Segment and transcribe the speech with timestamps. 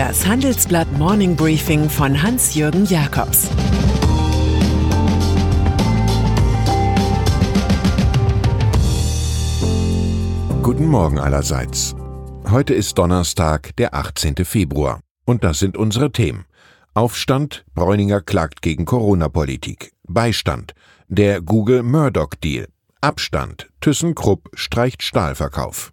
[0.00, 3.50] Das Handelsblatt Morning Briefing von Hans-Jürgen Jakobs
[10.62, 11.94] Guten Morgen allerseits.
[12.48, 14.36] Heute ist Donnerstag, der 18.
[14.46, 15.00] Februar.
[15.26, 16.46] Und das sind unsere Themen.
[16.94, 19.92] Aufstand, Bräuninger klagt gegen Corona-Politik.
[20.08, 20.72] Beistand,
[21.08, 22.68] der Google-Murdoch-Deal.
[23.02, 25.92] Abstand, ThyssenKrupp streicht Stahlverkauf.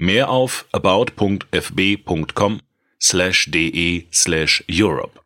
[0.00, 2.60] Mehr auf about.fb.com
[3.02, 5.18] slash de slash Europe.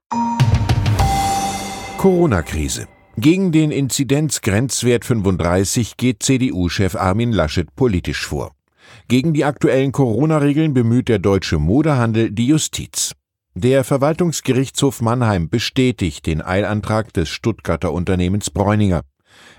[1.98, 2.88] Corona-Krise.
[3.18, 8.52] Gegen den Inzidenzgrenzwert 35 geht CDU-Chef Armin Laschet politisch vor.
[9.08, 13.12] Gegen die aktuellen Corona-Regeln bemüht der deutsche Modehandel die Justiz.
[13.54, 19.02] Der Verwaltungsgerichtshof Mannheim bestätigt den Eilantrag des Stuttgarter Unternehmens Bräuninger.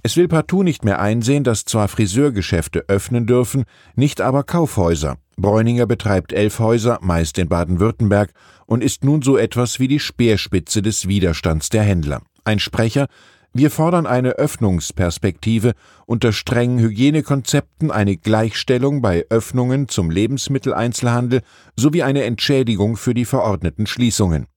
[0.03, 3.63] Es will partout nicht mehr einsehen, dass zwar Friseurgeschäfte öffnen dürfen,
[3.95, 5.17] nicht aber Kaufhäuser.
[5.38, 8.31] Bräuninger betreibt elf Häuser, meist in Baden-Württemberg,
[8.66, 12.21] und ist nun so etwas wie die Speerspitze des Widerstands der Händler.
[12.44, 13.07] Ein Sprecher,
[13.55, 15.73] wir fordern eine Öffnungsperspektive
[16.07, 21.41] unter strengen Hygienekonzepten, eine Gleichstellung bei Öffnungen zum Lebensmitteleinzelhandel
[21.75, 24.47] sowie eine Entschädigung für die verordneten Schließungen.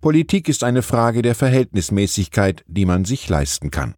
[0.00, 3.94] Politik ist eine Frage der Verhältnismäßigkeit, die man sich leisten kann.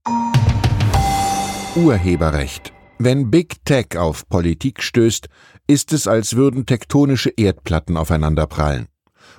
[1.74, 2.74] Urheberrecht.
[2.98, 5.28] Wenn Big Tech auf Politik stößt,
[5.66, 8.88] ist es, als würden tektonische Erdplatten aufeinanderprallen.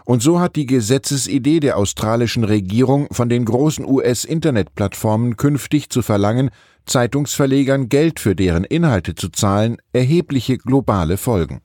[0.03, 6.49] Und so hat die Gesetzesidee der australischen Regierung von den großen US-Internetplattformen künftig zu verlangen,
[6.87, 11.61] Zeitungsverlegern Geld für deren Inhalte zu zahlen, erhebliche globale Folgen.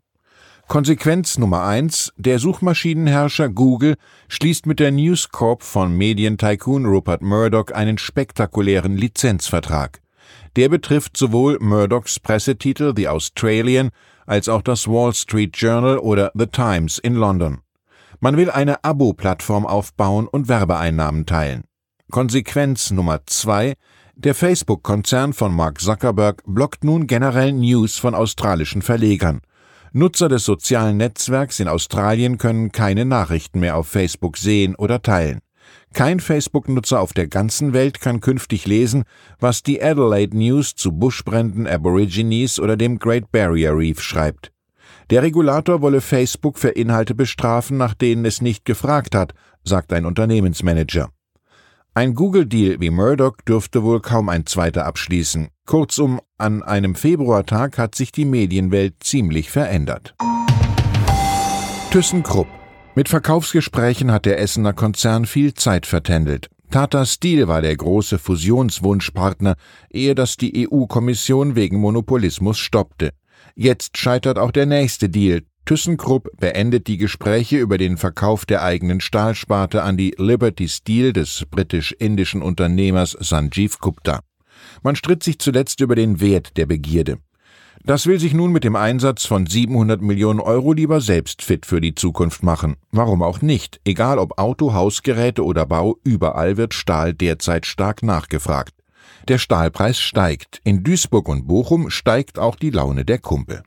[0.68, 3.96] Konsequenz Nummer eins: Der Suchmaschinenherrscher Google
[4.28, 10.02] schließt mit der News Corp von Medientycoon Rupert Murdoch einen spektakulären Lizenzvertrag.
[10.56, 13.90] Der betrifft sowohl Murdochs Pressetitel The Australian
[14.26, 17.58] als auch das Wall Street Journal oder The Times in London.
[18.20, 21.64] Man will eine Abo-Plattform aufbauen und Werbeeinnahmen teilen.
[22.10, 23.74] Konsequenz Nummer zwei:
[24.16, 29.40] Der Facebook-Konzern von Mark Zuckerberg blockt nun generell News von australischen Verlegern.
[29.92, 35.40] Nutzer des sozialen Netzwerks in Australien können keine Nachrichten mehr auf Facebook sehen oder teilen.
[35.94, 39.04] Kein Facebook-Nutzer auf der ganzen Welt kann künftig lesen,
[39.40, 44.52] was die Adelaide News zu Buschbränden, Aborigines oder dem Great Barrier Reef schreibt.
[45.10, 49.32] Der Regulator wolle Facebook für Inhalte bestrafen, nach denen es nicht gefragt hat,
[49.64, 51.08] sagt ein Unternehmensmanager.
[51.94, 55.48] Ein Google-Deal wie Murdoch dürfte wohl kaum ein zweiter abschließen.
[55.66, 60.14] Kurzum, an einem Februartag hat sich die Medienwelt ziemlich verändert.
[61.90, 62.46] ThyssenKrupp
[62.98, 66.50] mit Verkaufsgesprächen hat der Essener Konzern viel Zeit vertändelt.
[66.72, 69.54] Tata Steel war der große Fusionswunschpartner,
[69.88, 73.10] ehe das die EU-Kommission wegen Monopolismus stoppte.
[73.54, 75.42] Jetzt scheitert auch der nächste Deal.
[75.64, 81.44] ThyssenKrupp beendet die Gespräche über den Verkauf der eigenen Stahlsparte an die Liberty Steel des
[81.48, 84.22] britisch-indischen Unternehmers Sanjeev Gupta.
[84.82, 87.18] Man stritt sich zuletzt über den Wert der Begierde.
[87.84, 91.80] Das will sich nun mit dem Einsatz von 700 Millionen Euro lieber selbst fit für
[91.80, 92.76] die Zukunft machen.
[92.90, 93.80] Warum auch nicht?
[93.84, 98.74] Egal ob Auto, Hausgeräte oder Bau, überall wird Stahl derzeit stark nachgefragt.
[99.28, 100.60] Der Stahlpreis steigt.
[100.64, 103.62] In Duisburg und Bochum steigt auch die Laune der Kumpel.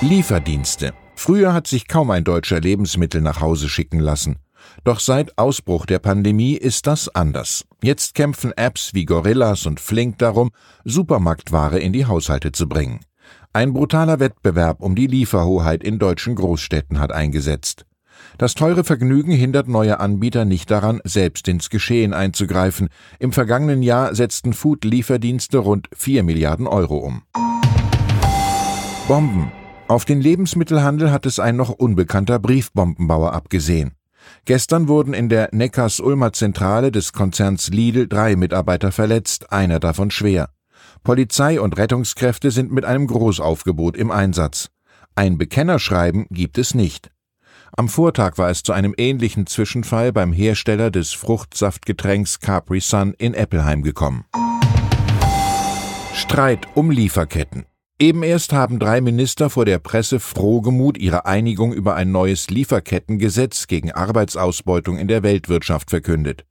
[0.00, 0.94] Lieferdienste.
[1.14, 4.36] Früher hat sich kaum ein Deutscher Lebensmittel nach Hause schicken lassen.
[4.84, 7.64] Doch seit Ausbruch der Pandemie ist das anders.
[7.82, 10.50] Jetzt kämpfen Apps wie Gorillas und Flink darum,
[10.84, 13.00] Supermarktware in die Haushalte zu bringen.
[13.52, 17.84] Ein brutaler Wettbewerb um die Lieferhoheit in deutschen Großstädten hat eingesetzt.
[18.38, 22.88] Das teure Vergnügen hindert neue Anbieter nicht daran, selbst ins Geschehen einzugreifen.
[23.18, 27.22] Im vergangenen Jahr setzten Food-Lieferdienste rund 4 Milliarden Euro um.
[29.08, 29.50] Bomben.
[29.88, 33.92] Auf den Lebensmittelhandel hat es ein noch unbekannter Briefbombenbauer abgesehen.
[34.44, 40.50] Gestern wurden in der Neckars-Ulmer Zentrale des Konzerns Lidl drei Mitarbeiter verletzt, einer davon schwer.
[41.02, 44.68] Polizei und Rettungskräfte sind mit einem Großaufgebot im Einsatz.
[45.14, 47.10] Ein Bekennerschreiben gibt es nicht.
[47.76, 53.34] Am Vortag war es zu einem ähnlichen Zwischenfall beim Hersteller des Fruchtsaftgetränks Capri Sun in
[53.34, 54.24] Eppelheim gekommen.
[56.14, 57.69] Streit um Lieferketten.
[58.00, 63.66] Eben erst haben drei Minister vor der Presse frohgemut ihre Einigung über ein neues Lieferkettengesetz
[63.66, 66.46] gegen Arbeitsausbeutung in der Weltwirtschaft verkündet.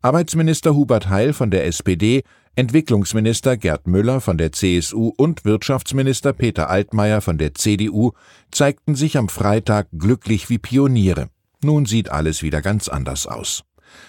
[0.00, 2.22] Arbeitsminister Hubert Heil von der SPD,
[2.54, 8.12] Entwicklungsminister Gerd Müller von der CSU und Wirtschaftsminister Peter Altmaier von der CDU
[8.50, 11.28] zeigten sich am Freitag glücklich wie Pioniere.
[11.62, 13.64] Nun sieht alles wieder ganz anders aus.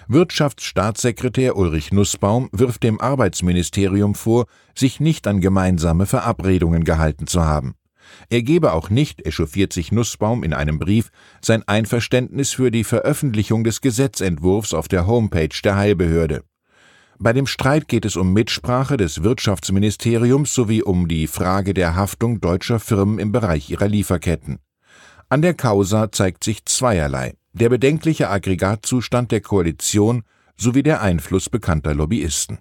[0.07, 4.45] Wirtschaftsstaatssekretär Ulrich Nussbaum wirft dem Arbeitsministerium vor,
[4.75, 7.75] sich nicht an gemeinsame Verabredungen gehalten zu haben.
[8.29, 11.09] Er gebe auch nicht, echauffiert sich Nussbaum in einem Brief,
[11.41, 16.43] sein Einverständnis für die Veröffentlichung des Gesetzentwurfs auf der Homepage der Heilbehörde.
[17.19, 22.41] Bei dem Streit geht es um Mitsprache des Wirtschaftsministeriums sowie um die Frage der Haftung
[22.41, 24.59] deutscher Firmen im Bereich ihrer Lieferketten.
[25.27, 30.23] An der Causa zeigt sich zweierlei der bedenkliche Aggregatzustand der Koalition
[30.55, 32.59] sowie der Einfluss bekannter Lobbyisten.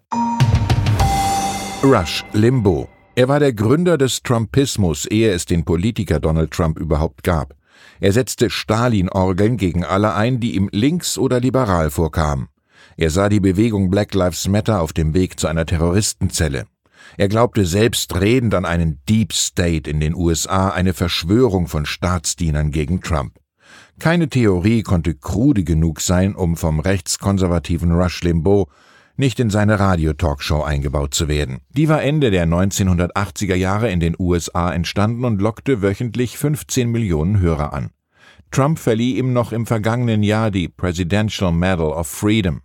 [1.83, 2.89] Rush Limbo.
[3.15, 7.55] Er war der Gründer des Trumpismus, ehe es den Politiker Donald Trump überhaupt gab.
[8.01, 12.49] Er setzte Stalin-Orgeln gegen alle ein, die ihm links oder liberal vorkamen.
[12.97, 16.67] Er sah die Bewegung Black Lives Matter auf dem Weg zu einer Terroristenzelle.
[17.19, 23.01] Er glaubte selbstredend an einen Deep State in den USA, eine Verschwörung von Staatsdienern gegen
[23.01, 23.39] Trump.
[23.99, 28.67] Keine Theorie konnte krude genug sein, um vom rechtskonservativen Rush Limbaugh
[29.17, 31.61] nicht in seine Radio-Talkshow eingebaut zu werden.
[31.71, 37.41] Die war Ende der 1980er Jahre in den USA entstanden und lockte wöchentlich 15 Millionen
[37.41, 37.91] Hörer an.
[38.51, 42.61] Trump verlieh ihm noch im vergangenen Jahr die Presidential Medal of Freedom.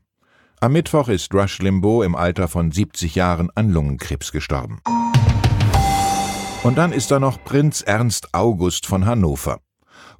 [0.59, 4.81] Am Mittwoch ist Rush Limbaugh im Alter von 70 Jahren an Lungenkrebs gestorben.
[6.63, 9.59] Und dann ist da noch Prinz Ernst August von Hannover.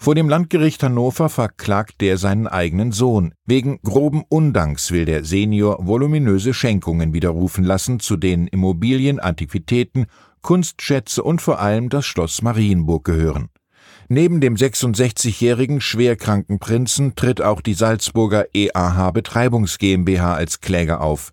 [0.04, 3.36] Vor dem Landgericht Hannover verklagt der seinen eigenen Sohn.
[3.46, 10.08] Wegen groben Undanks will der Senior voluminöse Schenkungen widerrufen lassen, zu denen Immobilien, Antiquitäten,
[10.42, 13.50] Kunstschätze und vor allem das Schloss Marienburg gehören.
[14.10, 21.32] Neben dem 66-jährigen schwerkranken Prinzen tritt auch die Salzburger EAH Betreibungs GmbH als Kläger auf.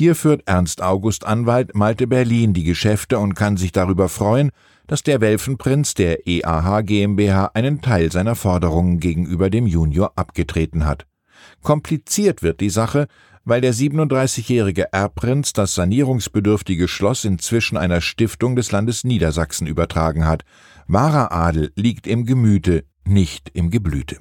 [0.00, 4.48] Hier führt Ernst August Anwalt Malte Berlin die Geschäfte und kann sich darüber freuen,
[4.86, 11.06] dass der Welfenprinz der EAH GmbH einen Teil seiner Forderungen gegenüber dem Junior abgetreten hat.
[11.62, 13.08] Kompliziert wird die Sache,
[13.44, 20.44] weil der 37-jährige Erbprinz das sanierungsbedürftige Schloss inzwischen einer Stiftung des Landes Niedersachsen übertragen hat.
[20.86, 24.16] Wahrer Adel liegt im Gemüte, nicht im Geblüte.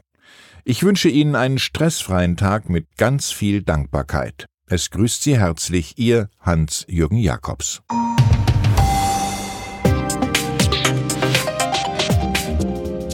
[0.65, 4.49] Ich wünsche Ihnen einen stressfreien Tag mit ganz viel Dankbarkeit.
[4.71, 7.81] Es grüßt Sie herzlich Ihr Hans-Jürgen Jakobs.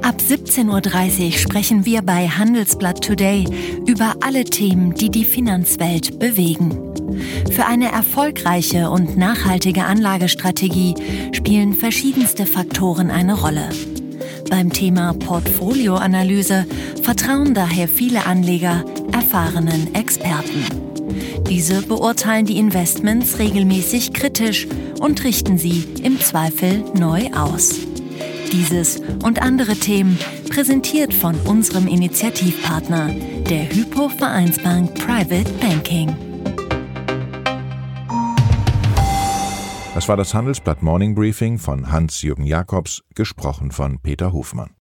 [0.02, 3.46] Ab 17.30 Uhr sprechen wir bei Handelsblatt Today
[3.88, 6.78] über alle Themen, die die Finanzwelt bewegen.
[7.52, 10.96] Für eine erfolgreiche und nachhaltige Anlagestrategie
[11.32, 13.70] spielen verschiedenste Faktoren eine Rolle.
[14.50, 16.66] Beim Thema Portfolioanalyse
[17.02, 20.85] vertrauen daher viele Anleger erfahrenen Experten.
[21.50, 24.68] Diese beurteilen die Investments regelmäßig kritisch
[25.00, 27.76] und richten sie im Zweifel neu aus.
[28.52, 30.18] Dieses und andere Themen
[30.50, 33.14] präsentiert von unserem Initiativpartner,
[33.50, 36.16] der Hypo Vereinsbank Private Banking.
[39.94, 44.72] Das war das Handelsblatt Morning Briefing von Hans-Jürgen Jakobs, gesprochen von Peter Hofmann.